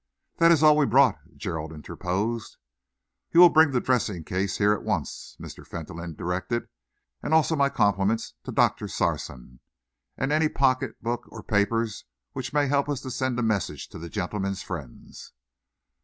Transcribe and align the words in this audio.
"That 0.37 0.51
is 0.51 0.63
all 0.63 0.75
we 0.77 0.87
brought," 0.87 1.19
Gerald 1.37 1.71
interposed. 1.71 2.57
"You 3.33 3.39
will 3.39 3.51
bring 3.51 3.69
the 3.69 3.79
dressing 3.79 4.23
case 4.23 4.57
here 4.57 4.73
at 4.73 4.81
once," 4.81 5.37
Mr. 5.39 5.63
Fentolin 5.63 6.15
directed, 6.15 6.69
"and 7.21 7.35
also 7.35 7.55
my 7.55 7.69
compliments 7.69 8.33
to 8.45 8.51
Doctor 8.51 8.87
Sarson, 8.87 9.59
and 10.17 10.31
any 10.31 10.49
pocket 10.49 10.95
book 11.03 11.25
or 11.31 11.43
papers 11.43 12.05
which 12.33 12.51
may 12.51 12.65
help 12.65 12.89
us 12.89 13.01
to 13.01 13.11
send 13.11 13.37
a 13.37 13.43
message 13.43 13.89
to 13.89 13.99
the 13.99 14.09
gentleman's 14.09 14.63
friends." 14.63 15.33